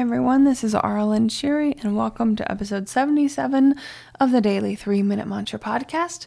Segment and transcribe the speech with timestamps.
[0.00, 3.74] everyone, this is Aaralyn Shiri, and welcome to episode 77
[4.20, 6.26] of the Daily 3 Minute Mantra Podcast.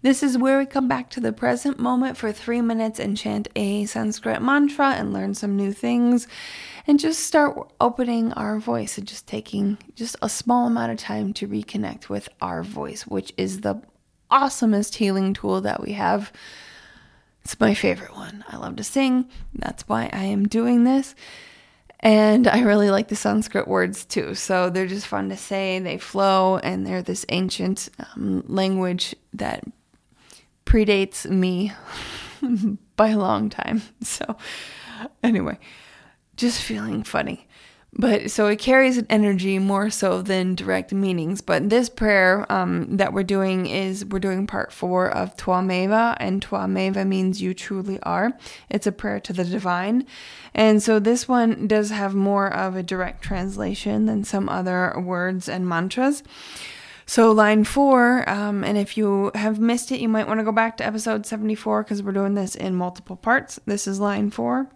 [0.00, 3.46] This is where we come back to the present moment for three minutes and chant
[3.54, 6.28] a Sanskrit mantra and learn some new things
[6.86, 11.34] and just start opening our voice and just taking just a small amount of time
[11.34, 13.82] to reconnect with our voice, which is the
[14.30, 16.32] awesomest healing tool that we have.
[17.44, 18.46] It's my favorite one.
[18.48, 19.28] I love to sing.
[19.52, 21.14] That's why I am doing this.
[22.00, 24.34] And I really like the Sanskrit words too.
[24.34, 29.64] So they're just fun to say, they flow, and they're this ancient um, language that
[30.64, 31.72] predates me
[32.96, 33.82] by a long time.
[34.02, 34.36] So,
[35.22, 35.58] anyway,
[36.36, 37.46] just feeling funny.
[37.92, 41.40] But so it carries an energy more so than direct meanings.
[41.40, 46.44] But this prayer um, that we're doing is we're doing part four of Twameva, and
[46.44, 48.32] Twameva means you truly are.
[48.68, 50.06] It's a prayer to the divine.
[50.54, 55.48] And so this one does have more of a direct translation than some other words
[55.48, 56.22] and mantras.
[57.06, 60.52] So, line four, um, and if you have missed it, you might want to go
[60.52, 63.58] back to episode 74 because we're doing this in multiple parts.
[63.66, 64.70] This is line four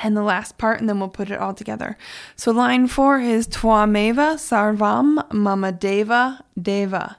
[0.00, 1.96] and the last part, and then we'll put it all together.
[2.36, 7.16] So line four is Twameva Sarvam Mama Deva Deva.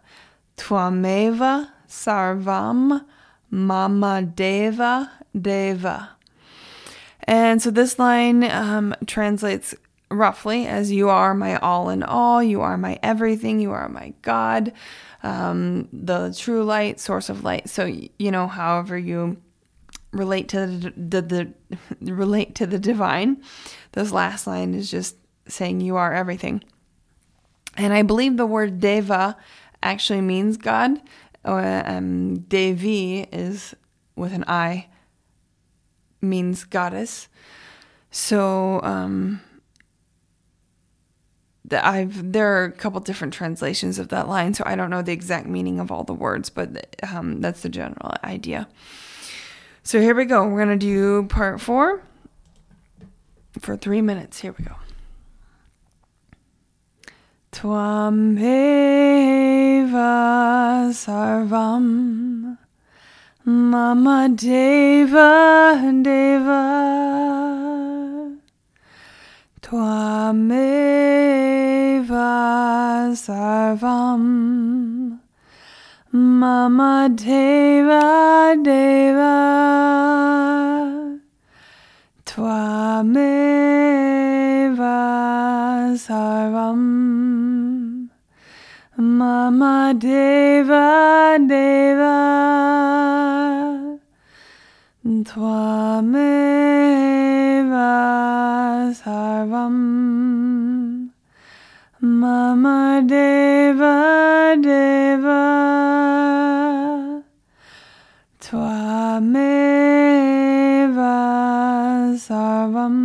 [0.58, 3.06] Twameva Sarvam
[3.50, 6.10] Mama Deva Deva.
[7.24, 9.76] And so this line um, translates
[10.10, 14.14] roughly as You are my all in all, you are my everything, you are my
[14.22, 14.74] God,
[15.22, 17.70] um, the true light, source of light.
[17.70, 19.38] So, you know, however you
[20.12, 21.54] relate to the, the, the
[22.14, 23.42] relate to the divine.
[23.94, 25.16] This last line is just
[25.48, 26.64] saying you are everything.
[27.78, 29.38] And I believe the word deva
[29.82, 31.00] actually means God.
[31.46, 33.74] Uh, um, Devi is
[34.16, 34.88] with an I,
[36.22, 37.30] means goddess.
[38.12, 39.42] So um,
[41.72, 45.14] I've there are a couple different translations of that line, so I don't know the
[45.14, 48.68] exact meaning of all the words, but um, that's the general idea.
[49.84, 50.48] So here we go.
[50.48, 52.02] We're going to do part four
[53.60, 54.40] for three minutes.
[54.40, 54.76] Here we go.
[57.52, 58.50] Twameva
[60.94, 62.58] sarvam
[63.44, 66.62] mama deva deva
[69.62, 71.00] Twameva
[73.16, 74.69] sarvam
[76.40, 79.36] Mama Deva Deva
[82.24, 83.76] Twameva
[86.00, 86.82] Sarvam.
[88.96, 92.18] Mama Deva Deva
[95.28, 96.56] Twameva
[98.96, 99.76] Sarvam.
[102.00, 104.19] Mama Deva
[108.50, 108.66] Twameva
[112.18, 112.98] sarvam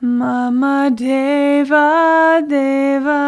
[0.00, 3.20] Mama Deva Deva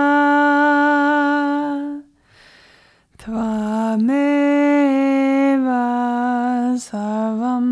[3.18, 4.24] Twameva
[6.78, 7.68] sarvam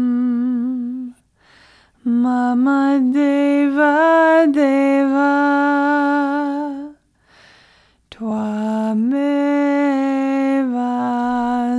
[2.04, 5.55] Mama Deva Deva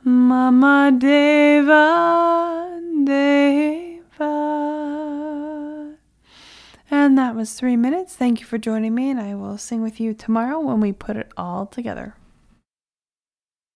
[0.04, 2.45] Mama Deva.
[7.16, 8.14] That was three minutes.
[8.14, 11.16] Thank you for joining me, and I will sing with you tomorrow when we put
[11.16, 12.14] it all together.